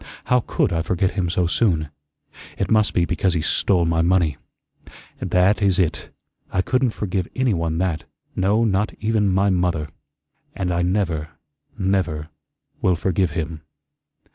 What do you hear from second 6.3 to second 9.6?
I couldn't forgive anyone that no, not even my